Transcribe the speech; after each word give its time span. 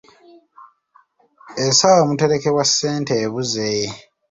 Ensawo 1.63 1.99
omuterekebwa 2.03 2.63
ssente 2.69 3.13
ebuze. 3.25 3.71